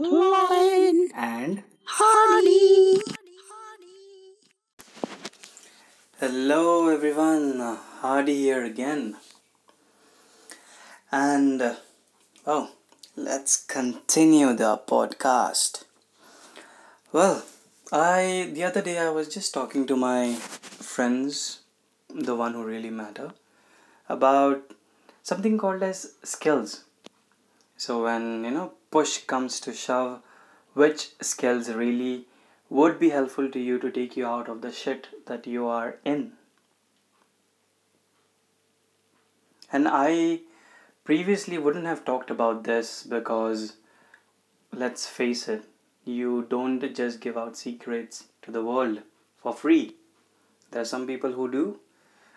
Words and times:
And 0.00 1.64
Hardy. 1.84 3.00
hello 6.20 6.88
everyone. 6.88 7.58
Hardy 8.00 8.36
here 8.36 8.64
again. 8.64 9.16
And 11.10 11.76
well 12.46 12.70
let's 13.16 13.56
continue 13.56 14.52
the 14.54 14.80
podcast. 14.86 15.82
Well 17.12 17.44
i 17.90 18.50
the 18.52 18.62
other 18.64 18.82
day 18.82 18.98
i 18.98 19.08
was 19.08 19.28
just 19.34 19.52
talking 19.52 19.86
to 19.86 19.96
my 19.96 20.34
friends 20.34 21.60
the 22.14 22.36
one 22.36 22.52
who 22.52 22.62
really 22.62 22.90
matter 22.90 23.32
about 24.08 24.74
something 25.22 25.58
called 25.58 25.82
as 25.82 26.12
skills. 26.22 26.84
So 27.76 28.04
when 28.04 28.44
you 28.44 28.50
know 28.52 28.72
push 28.90 29.18
comes 29.18 29.60
to 29.60 29.72
shove 29.72 30.22
which 30.74 31.10
skills 31.20 31.68
really 31.70 32.26
would 32.70 32.98
be 32.98 33.10
helpful 33.10 33.50
to 33.50 33.58
you 33.58 33.78
to 33.78 33.90
take 33.90 34.16
you 34.16 34.26
out 34.26 34.48
of 34.48 34.60
the 34.60 34.72
shit 34.72 35.08
that 35.26 35.46
you 35.46 35.66
are 35.66 35.96
in. 36.04 36.32
And 39.72 39.88
I 39.88 40.40
previously 41.04 41.58
wouldn't 41.58 41.86
have 41.86 42.04
talked 42.04 42.30
about 42.30 42.64
this 42.64 43.02
because, 43.02 43.74
let's 44.72 45.06
face 45.06 45.48
it, 45.48 45.64
you 46.04 46.46
don't 46.48 46.80
just 46.94 47.20
give 47.20 47.36
out 47.36 47.56
secrets 47.56 48.24
to 48.42 48.50
the 48.50 48.64
world 48.64 49.02
for 49.36 49.52
free. 49.52 49.96
There 50.70 50.82
are 50.82 50.86
some 50.86 51.06
people 51.06 51.32
who 51.32 51.50
do, 51.50 51.80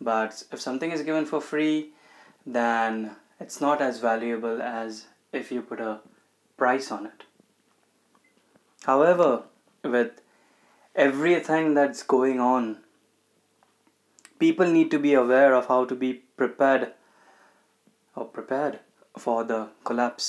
but 0.00 0.42
if 0.52 0.60
something 0.60 0.90
is 0.90 1.02
given 1.02 1.26
for 1.26 1.40
free, 1.40 1.90
then 2.46 3.16
it's 3.38 3.60
not 3.60 3.80
as 3.80 4.00
valuable 4.00 4.60
as 4.62 5.06
if 5.32 5.52
you 5.52 5.62
put 5.62 5.80
a 5.80 6.00
price 6.62 6.92
on 6.92 7.06
it. 7.06 7.24
However, 8.84 9.30
with 9.82 10.20
everything 10.94 11.74
that's 11.74 12.02
going 12.04 12.38
on, 12.38 12.76
people 14.38 14.68
need 14.76 14.92
to 14.92 15.00
be 15.06 15.14
aware 15.14 15.54
of 15.54 15.66
how 15.66 15.84
to 15.86 15.96
be 15.96 16.12
prepared 16.42 16.92
or 18.14 18.26
prepared 18.26 18.78
for 19.18 19.42
the 19.42 19.60
collapse. 19.82 20.28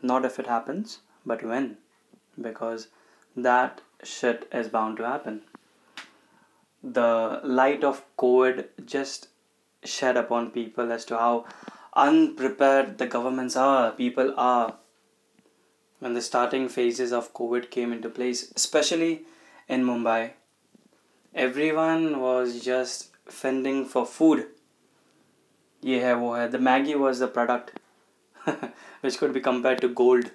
Not 0.00 0.24
if 0.24 0.38
it 0.38 0.46
happens, 0.46 1.00
but 1.26 1.44
when. 1.44 1.76
Because 2.40 2.88
that 3.36 3.82
shit 4.02 4.48
is 4.50 4.68
bound 4.68 4.96
to 4.98 5.06
happen. 5.06 5.42
The 6.82 7.40
light 7.44 7.84
of 7.84 8.04
COVID 8.16 8.86
just 8.86 9.28
shed 9.84 10.16
upon 10.16 10.50
people 10.50 10.92
as 10.92 11.04
to 11.06 11.18
how 11.18 11.44
unprepared 11.97 12.97
the 12.97 13.05
governments 13.05 13.55
are, 13.55 13.91
people 13.91 14.33
are 14.37 14.75
when 15.99 16.13
the 16.13 16.21
starting 16.21 16.67
phases 16.67 17.13
of 17.13 17.33
COVID 17.33 17.69
came 17.71 17.93
into 17.93 18.09
place, 18.09 18.51
especially 18.55 19.25
in 19.69 19.85
Mumbai, 19.85 20.31
everyone 21.33 22.19
was 22.19 22.59
just 22.63 23.09
fending 23.27 23.85
for 23.85 24.05
food. 24.05 24.45
ये 25.85 25.99
है 25.99 26.13
वो 26.15 26.33
है 26.35 26.49
the 26.51 26.59
Maggie 26.59 26.95
was 26.95 27.19
the 27.19 27.27
product 27.27 27.71
which 29.01 29.17
could 29.17 29.33
be 29.33 29.41
compared 29.41 29.81
to 29.81 29.89
gold. 29.89 30.31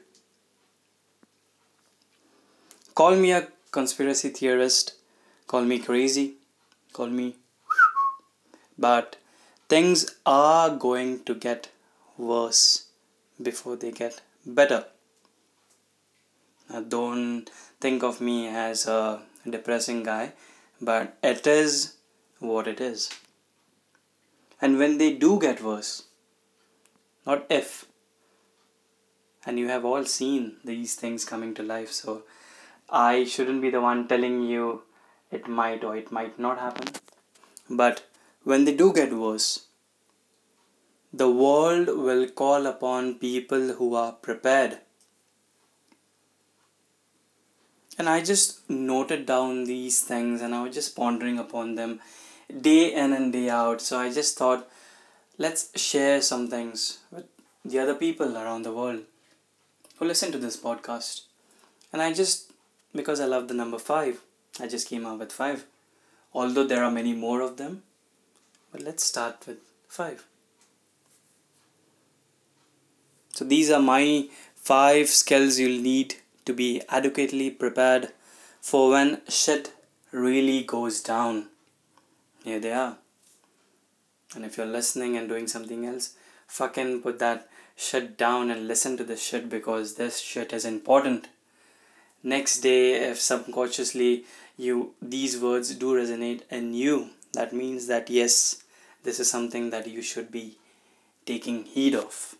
Call 2.94 3.16
me 3.16 3.32
a 3.32 3.46
conspiracy 3.70 4.30
theorist, 4.30 4.94
call 5.46 5.62
me 5.62 5.78
crazy, 5.78 6.26
call 6.92 7.06
me 7.20 7.34
but 8.78 9.16
things 9.73 10.01
are 10.23 10.69
going 10.69 11.23
to 11.27 11.33
get 11.33 11.69
worse 12.15 12.89
before 13.41 13.75
they 13.75 13.91
get 13.91 14.21
better. 14.45 14.85
Uh, 16.71 16.81
don't 16.81 17.49
think 17.79 18.03
of 18.03 18.21
me 18.21 18.47
as 18.47 18.85
a 18.87 19.23
depressing 19.49 20.03
guy, 20.03 20.33
but 20.79 21.17
it 21.23 21.47
is 21.47 21.95
what 22.37 22.67
it 22.67 22.79
is. 22.79 23.09
And 24.61 24.77
when 24.77 24.99
they 24.99 25.11
do 25.15 25.39
get 25.39 25.63
worse, 25.63 26.03
not 27.25 27.47
if, 27.49 27.85
and 29.43 29.57
you 29.57 29.69
have 29.69 29.83
all 29.83 30.05
seen 30.05 30.57
these 30.63 30.93
things 30.93 31.25
coming 31.25 31.55
to 31.55 31.63
life, 31.63 31.91
so 31.91 32.21
I 32.91 33.23
shouldn't 33.23 33.63
be 33.63 33.71
the 33.71 33.81
one 33.81 34.07
telling 34.07 34.43
you 34.43 34.83
it 35.31 35.47
might 35.47 35.83
or 35.83 35.97
it 35.97 36.11
might 36.11 36.37
not 36.37 36.59
happen. 36.59 36.89
But 37.67 38.03
when 38.43 38.65
they 38.65 38.75
do 38.75 38.91
get 38.93 39.13
worse, 39.13 39.65
the 41.11 41.29
world 41.29 41.87
will 41.87 42.27
call 42.27 42.65
upon 42.65 43.15
people 43.15 43.73
who 43.73 43.95
are 43.95 44.11
prepared 44.11 44.79
and 47.97 48.09
I 48.09 48.21
just 48.21 48.67
noted 48.69 49.25
down 49.25 49.65
these 49.65 50.01
things 50.01 50.41
and 50.41 50.55
I 50.55 50.63
was 50.63 50.73
just 50.73 50.95
pondering 50.95 51.37
upon 51.37 51.75
them 51.75 51.99
day 52.61 52.93
in 52.93 53.13
and 53.13 53.31
day 53.31 53.49
out. 53.49 53.81
So 53.81 53.99
I 53.99 54.11
just 54.11 54.37
thought, 54.37 54.67
let's 55.37 55.79
share 55.79 56.21
some 56.21 56.47
things 56.47 56.99
with 57.11 57.25
the 57.63 57.79
other 57.79 57.93
people 57.93 58.35
around 58.35 58.63
the 58.63 58.73
world 58.73 59.03
who 59.97 60.05
listen 60.05 60.31
to 60.31 60.39
this 60.39 60.57
podcast. 60.57 61.21
And 61.91 62.01
I 62.01 62.13
just, 62.13 62.51
because 62.95 63.19
I 63.19 63.25
love 63.25 63.47
the 63.47 63.53
number 63.53 63.77
five, 63.77 64.21
I 64.59 64.67
just 64.67 64.87
came 64.87 65.05
up 65.05 65.19
with 65.19 65.31
five. 65.31 65.65
Although 66.33 66.65
there 66.65 66.83
are 66.83 66.91
many 66.91 67.13
more 67.13 67.41
of 67.41 67.57
them, 67.57 67.83
but 68.73 68.81
let's 68.81 69.03
start 69.03 69.45
with 69.47 69.59
five. 69.87 70.25
So 73.31 73.45
these 73.45 73.69
are 73.69 73.79
my 73.79 74.29
five 74.55 75.07
skills 75.09 75.59
you'll 75.59 75.81
need 75.81 76.15
to 76.45 76.53
be 76.53 76.81
adequately 76.89 77.51
prepared 77.51 78.09
for 78.59 78.89
when 78.89 79.21
shit 79.29 79.73
really 80.11 80.63
goes 80.63 81.01
down. 81.01 81.47
Here 82.43 82.59
they 82.59 82.73
are. 82.73 82.97
And 84.35 84.43
if 84.43 84.57
you're 84.57 84.65
listening 84.65 85.15
and 85.17 85.29
doing 85.29 85.47
something 85.47 85.85
else, 85.85 86.15
fucking 86.47 87.01
put 87.01 87.19
that 87.19 87.47
shit 87.75 88.17
down 88.17 88.49
and 88.49 88.67
listen 88.67 88.97
to 88.97 89.03
the 89.03 89.17
shit 89.17 89.49
because 89.49 89.95
this 89.95 90.19
shit 90.19 90.51
is 90.51 90.65
important. 90.65 91.27
Next 92.23 92.61
day, 92.61 92.93
if 93.09 93.19
subconsciously 93.19 94.25
you 94.57 94.93
these 95.01 95.39
words 95.39 95.75
do 95.75 95.93
resonate 95.93 96.41
in 96.49 96.73
you, 96.73 97.09
that 97.33 97.53
means 97.53 97.87
that 97.87 98.09
yes, 98.09 98.63
this 99.03 99.19
is 99.19 99.29
something 99.29 99.69
that 99.71 99.87
you 99.87 100.01
should 100.01 100.31
be 100.31 100.57
taking 101.25 101.65
heed 101.65 101.95
of. 101.95 102.35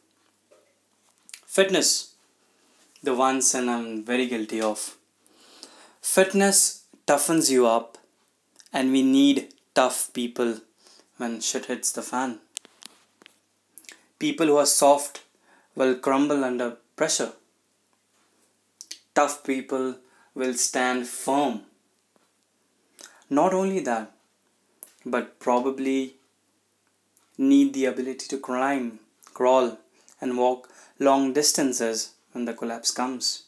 Fitness 1.46 2.14
the 3.04 3.14
one 3.14 3.42
sin 3.42 3.68
I'm 3.68 4.04
very 4.04 4.28
guilty 4.28 4.62
of. 4.62 4.96
Fitness 6.02 6.86
toughens 7.06 7.52
you 7.52 7.68
up, 7.68 7.98
and 8.72 8.94
we 8.94 9.02
need 9.04 9.50
tough 9.76 10.12
people 10.14 10.62
when 11.18 11.42
shit 11.42 11.66
hits 11.66 11.92
the 11.92 12.02
fan. 12.02 12.40
People 14.20 14.48
who 14.48 14.58
are 14.58 14.66
soft 14.66 15.24
will 15.76 15.96
crumble 15.96 16.46
under 16.46 16.78
pressure. 16.96 17.34
Tough 19.14 19.44
people 19.44 19.98
will 20.34 20.54
stand 20.54 21.08
firm. 21.08 21.64
Not 23.30 23.54
only 23.54 23.82
that, 23.82 24.12
but 25.06 25.40
probably 25.40 26.16
need 27.38 27.74
the 27.74 27.86
ability 27.86 28.28
to 28.28 28.38
climb, 28.38 29.00
crawl, 29.34 29.78
and 30.22 30.38
walk 30.38 30.70
long 31.00 31.34
distances 31.34 32.14
when 32.32 32.46
the 32.46 32.54
collapse 32.54 32.92
comes. 32.92 33.44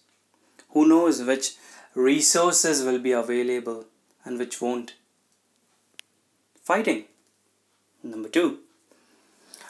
Who 0.72 0.88
knows 0.88 1.22
which 1.24 1.56
resources 1.94 2.84
will 2.84 3.00
be 3.00 3.14
available 3.14 3.86
and 4.24 4.38
which 4.38 4.62
won't? 4.62 4.94
Fighting. 6.64 7.06
Number 8.04 8.28
two. 8.28 8.60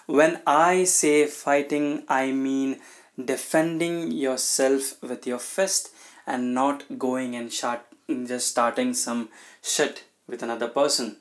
When 0.07 0.41
I 0.45 0.83
say 0.83 1.25
fighting, 1.25 2.03
I 2.07 2.31
mean 2.31 2.79
defending 3.23 4.11
yourself 4.11 5.01
with 5.01 5.25
your 5.25 5.39
fist 5.39 5.89
and 6.27 6.53
not 6.53 6.97
going 6.97 7.35
and 7.35 7.51
shot, 7.51 7.85
just 8.07 8.47
starting 8.47 8.93
some 8.93 9.29
shit 9.61 10.03
with 10.27 10.43
another 10.43 10.67
person. 10.67 11.17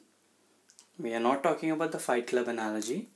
We 0.99 1.13
are 1.15 1.21
not 1.21 1.43
talking 1.43 1.71
about 1.71 1.93
the 1.93 1.99
fight 1.99 2.29
club 2.29 2.49
analogy. 2.49 3.09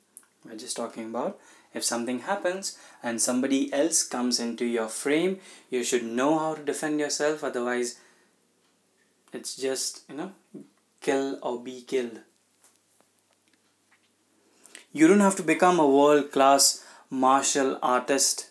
We're 0.45 0.57
just 0.57 0.77
talking 0.77 1.07
about 1.07 1.39
if 1.75 1.85
something 1.85 2.21
happens 2.21 2.79
and 3.03 3.21
somebody 3.21 3.73
else 3.73 4.03
comes 4.03 4.41
into 4.41 4.65
your 4.65 4.89
frame, 4.89 5.39
you 5.71 5.85
should 5.85 6.05
know 6.05 6.39
how 6.39 6.55
to 6.55 6.65
defend 6.65 6.99
yourself, 6.99 7.45
otherwise, 7.45 8.01
it's 9.33 9.55
just, 9.57 10.03
you 10.09 10.17
know, 10.17 10.33
kill 11.01 11.39
or 11.43 11.61
be 11.61 11.83
killed. 11.83 12.21
You 14.93 15.07
don't 15.07 15.21
have 15.21 15.37
to 15.37 15.43
become 15.43 15.79
a 15.79 15.87
world 15.87 16.33
class 16.33 16.85
martial 17.11 17.79
artist 17.83 18.51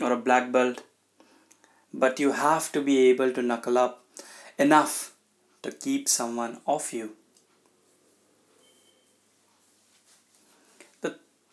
or 0.00 0.12
a 0.12 0.16
black 0.16 0.52
belt, 0.52 0.84
but 1.92 2.20
you 2.20 2.32
have 2.32 2.70
to 2.72 2.80
be 2.80 3.10
able 3.10 3.32
to 3.32 3.42
knuckle 3.42 3.76
up 3.76 4.04
enough 4.58 5.14
to 5.62 5.72
keep 5.72 6.08
someone 6.08 6.60
off 6.66 6.92
you. 6.92 7.16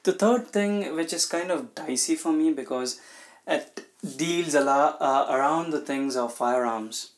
The 0.04 0.14
third 0.14 0.48
thing 0.48 0.96
which 0.96 1.14
is 1.14 1.26
kind 1.26 1.52
of 1.52 1.76
dicey 1.76 2.16
for 2.16 2.32
me 2.32 2.52
because 2.52 3.00
it 3.48 3.86
deals 4.18 4.56
a 4.56 4.62
lot, 4.62 4.98
uh, 5.00 5.28
around 5.30 5.72
the 5.72 5.82
things 5.82 6.16
of 6.16 6.34
firearms. 6.34 7.12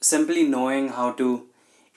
Simply 0.00 0.44
knowing 0.44 0.88
how 0.88 1.12
to 1.12 1.46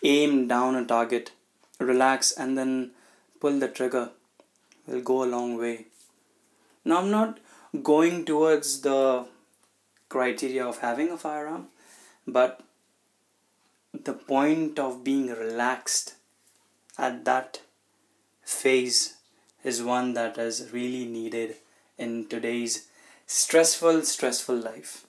aim 0.03 0.47
down 0.47 0.75
a 0.75 0.85
target, 0.85 1.31
relax, 1.79 2.31
and 2.31 2.57
then 2.57 2.91
pull 3.39 3.59
the 3.59 3.67
trigger 3.67 4.11
will 4.85 5.01
go 5.01 5.23
a 5.23 5.25
long 5.25 5.57
way. 5.57 5.87
Now, 6.85 6.99
I'm 6.99 7.11
not 7.11 7.39
going 7.83 8.23
towards 8.23 8.81
the 8.81 9.25
criteria 10.07 10.65
of 10.65 10.79
having 10.79 11.09
a 11.09 11.17
firearm, 11.17 11.67
but 12.25 12.61
the 13.93 14.13
point 14.13 14.79
of 14.79 15.03
being 15.03 15.27
relaxed 15.27 16.15
at 16.97 17.25
that 17.25 17.61
phase 18.43 19.16
is 19.63 19.81
one 19.81 20.13
that 20.13 20.37
is 20.37 20.69
really 20.71 21.05
needed 21.05 21.55
in 21.97 22.27
today's 22.27 22.87
stressful, 23.25 24.03
stressful 24.03 24.55
life. 24.55 25.05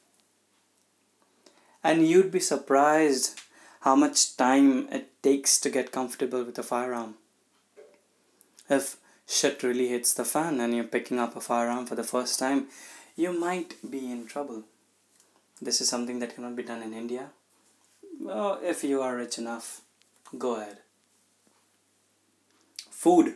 And 1.85 2.07
you'd 2.07 2.33
be 2.33 2.41
surprised 2.41 3.41
how 3.81 3.95
much 3.95 4.37
time 4.37 4.89
it 4.91 5.11
takes 5.23 5.59
to 5.61 5.71
get 5.71 5.93
comfortable 5.93 6.43
with 6.45 6.59
a 6.59 6.63
firearm. 6.63 7.15
If 8.69 8.97
shit 9.27 9.63
really 9.63 9.89
hits 9.89 10.13
the 10.13 10.25
fan 10.25 10.61
and 10.61 10.75
you're 10.75 10.85
picking 10.85 11.19
up 11.19 11.37
a 11.37 11.41
firearm 11.41 11.87
for 11.87 11.95
the 11.95 12.03
first 12.03 12.39
time, 12.39 12.67
you 13.17 13.33
might 13.33 13.75
be 13.89 14.11
in 14.11 14.27
trouble. 14.27 14.65
This 15.61 15.81
is 15.81 15.89
something 15.89 16.19
that 16.19 16.35
cannot 16.35 16.57
be 16.57 16.63
done 16.63 16.83
in 16.83 16.93
India. 16.93 17.31
Well, 18.21 18.59
if 18.63 18.85
you 18.85 19.01
are 19.03 19.17
rich 19.17 19.39
enough, 19.39 19.81
go 20.37 20.57
ahead. 20.57 20.79
Food. 22.91 23.35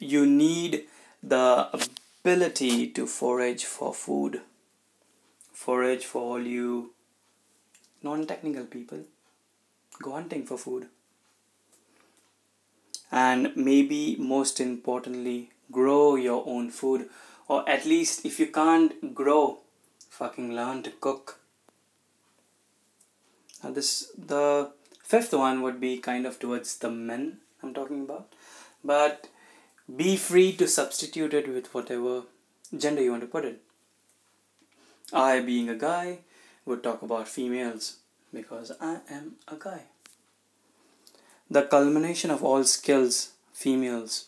You 0.00 0.24
need 0.24 0.86
the 1.22 1.68
ability 2.24 2.88
to 2.88 3.06
forage 3.06 3.64
for 3.66 3.92
food. 3.92 4.40
Forage 5.52 6.06
for 6.06 6.22
all 6.22 6.42
you 6.42 6.92
non 8.02 8.26
technical 8.26 8.64
people. 8.64 9.04
Go 10.02 10.12
hunting 10.12 10.46
for 10.46 10.56
food. 10.56 10.86
And 13.12 13.52
maybe 13.54 14.16
most 14.18 14.58
importantly, 14.58 15.50
grow 15.70 16.14
your 16.14 16.44
own 16.46 16.70
food. 16.70 17.10
Or 17.46 17.68
at 17.68 17.84
least 17.84 18.24
if 18.24 18.40
you 18.40 18.46
can't 18.46 19.14
grow, 19.14 19.58
fucking 20.08 20.54
learn 20.54 20.82
to 20.84 20.90
cook. 20.90 21.40
Now 23.62 23.72
this 23.72 24.10
the 24.16 24.70
fifth 25.02 25.34
one 25.34 25.60
would 25.60 25.78
be 25.78 25.98
kind 25.98 26.24
of 26.24 26.38
towards 26.38 26.78
the 26.78 26.90
men 26.90 27.38
I'm 27.62 27.74
talking 27.74 28.02
about. 28.02 28.32
But 28.82 29.26
be 29.96 30.16
free 30.16 30.52
to 30.56 30.68
substitute 30.68 31.34
it 31.34 31.48
with 31.48 31.72
whatever 31.74 32.22
gender 32.76 33.02
you 33.02 33.10
want 33.10 33.22
to 33.22 33.26
put 33.26 33.44
it. 33.44 33.60
I, 35.12 35.40
being 35.40 35.68
a 35.68 35.74
guy, 35.74 36.18
would 36.64 36.82
talk 36.82 37.02
about 37.02 37.28
females 37.28 37.96
because 38.32 38.72
I 38.80 39.00
am 39.10 39.36
a 39.48 39.56
guy. 39.56 39.82
The 41.50 41.62
culmination 41.62 42.30
of 42.30 42.44
all 42.44 42.62
skills, 42.62 43.32
females. 43.52 44.26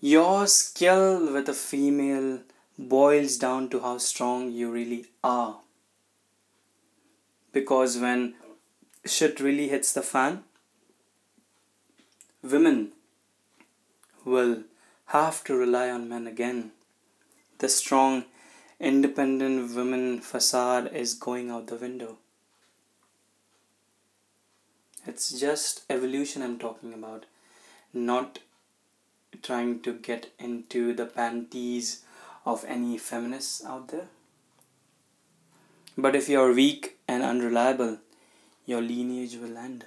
Your 0.00 0.46
skill 0.46 1.32
with 1.32 1.48
a 1.48 1.54
female 1.54 2.40
boils 2.76 3.36
down 3.36 3.68
to 3.70 3.80
how 3.80 3.98
strong 3.98 4.50
you 4.50 4.70
really 4.70 5.06
are. 5.22 5.60
Because 7.52 7.98
when 7.98 8.34
shit 9.04 9.40
really 9.40 9.68
hits 9.68 9.92
the 9.92 10.02
fan, 10.02 10.44
women 12.42 12.92
will 14.28 14.62
have 15.06 15.42
to 15.44 15.56
rely 15.56 15.90
on 15.90 16.08
men 16.08 16.26
again. 16.26 16.72
The 17.58 17.68
strong, 17.68 18.24
independent 18.78 19.74
women 19.74 20.20
facade 20.20 20.92
is 20.92 21.14
going 21.14 21.50
out 21.50 21.66
the 21.66 21.76
window. 21.76 22.18
It's 25.06 25.40
just 25.40 25.84
evolution 25.88 26.42
I'm 26.42 26.58
talking 26.58 26.92
about, 26.92 27.24
not 27.94 28.40
trying 29.42 29.80
to 29.80 29.94
get 29.94 30.30
into 30.38 30.92
the 30.92 31.06
panties 31.06 32.02
of 32.44 32.64
any 32.66 32.98
feminists 32.98 33.64
out 33.64 33.88
there. 33.88 34.08
But 35.96 36.14
if 36.14 36.28
you're 36.28 36.52
weak 36.52 36.98
and 37.08 37.22
unreliable, 37.22 37.98
your 38.66 38.82
lineage 38.82 39.36
will 39.36 39.56
end. 39.56 39.86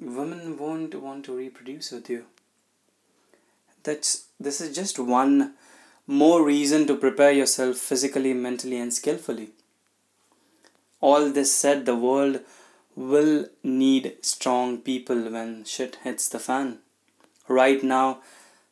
Women 0.00 0.56
won't 0.56 0.94
want 0.94 1.24
to 1.24 1.36
reproduce 1.36 1.90
with 1.90 2.08
you 2.08 2.24
that's 3.84 4.26
this 4.40 4.60
is 4.60 4.74
just 4.74 4.98
one 4.98 5.54
more 6.06 6.44
reason 6.44 6.86
to 6.86 6.96
prepare 6.96 7.32
yourself 7.32 7.76
physically, 7.76 8.34
mentally, 8.34 8.78
and 8.78 8.92
skillfully. 8.92 9.50
All 11.00 11.30
this 11.30 11.54
said, 11.54 11.86
the 11.86 11.96
world 11.96 12.40
will 12.96 13.46
need 13.62 14.16
strong 14.22 14.78
people 14.78 15.30
when 15.30 15.64
shit 15.64 15.96
hits 16.02 16.28
the 16.28 16.38
fan. 16.38 16.78
Right 17.48 17.82
now, 17.82 18.18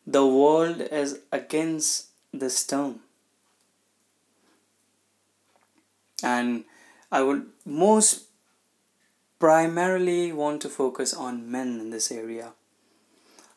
the 0.06 0.26
world 0.26 0.81
is 0.81 1.20
against 1.31 2.06
this 2.32 2.67
term. 2.67 3.00
And 6.23 6.64
I 7.11 7.23
would 7.23 7.47
most 7.64 8.26
primarily 9.38 10.32
want 10.32 10.62
to 10.62 10.69
focus 10.69 11.12
on 11.12 11.50
men 11.50 11.81
in 11.81 11.91
this 11.91 12.11
area 12.12 12.53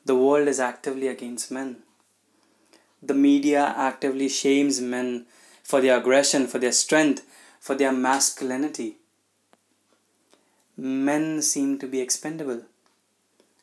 the 0.06 0.16
world 0.16 0.48
is 0.48 0.60
actively 0.60 1.08
against 1.08 1.52
men. 1.52 1.78
The 3.02 3.14
media 3.14 3.74
actively 3.76 4.30
shames 4.30 4.80
men 4.80 5.26
for 5.64 5.82
their 5.82 5.98
aggression, 5.98 6.48
for 6.48 6.60
their 6.60 6.72
strength, 6.72 7.26
for 7.60 7.76
their 7.76 7.92
masculinity. 7.92 8.98
Men 10.78 11.42
seem 11.42 11.80
to 11.80 11.88
be 11.88 12.02
expendable, 12.02 12.64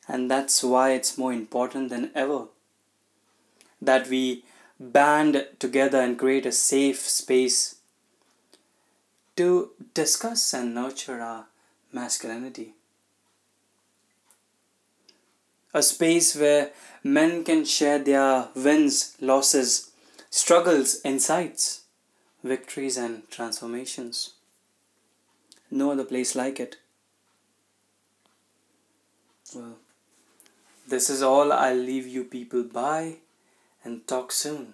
and 0.07 0.29
that's 0.29 0.63
why 0.63 0.91
it's 0.91 1.17
more 1.17 1.31
important 1.31 1.89
than 1.89 2.11
ever 2.13 2.47
that 3.81 4.07
we 4.07 4.43
band 4.79 5.47
together 5.59 5.99
and 5.99 6.17
create 6.17 6.45
a 6.45 6.51
safe 6.51 7.01
space 7.01 7.75
to 9.35 9.71
discuss 9.93 10.53
and 10.53 10.73
nurture 10.73 11.21
our 11.21 11.45
masculinity 11.91 12.73
a 15.73 15.81
space 15.81 16.35
where 16.35 16.71
men 17.03 17.43
can 17.43 17.65
share 17.65 17.99
their 17.99 18.47
wins, 18.55 19.15
losses, 19.19 19.91
struggles, 20.29 21.01
insights, 21.03 21.83
victories, 22.43 22.97
and 22.97 23.29
transformations. 23.29 24.33
No 25.71 25.91
other 25.91 26.03
place 26.03 26.35
like 26.35 26.59
it. 26.59 26.77
Well, 29.55 29.77
this 30.87 31.09
is 31.09 31.21
all 31.23 31.51
I'll 31.51 31.75
leave 31.75 32.07
you 32.07 32.23
people 32.23 32.63
by 32.63 33.17
and 33.83 34.07
talk 34.07 34.31
soon. 34.31 34.73